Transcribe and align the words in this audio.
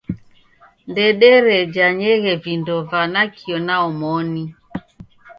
Ndederejanyeghe 0.89 2.33
vindo 2.43 2.75
va 2.89 3.01
nakio 3.13 3.57
na 3.65 3.75
omoni. 3.87 4.43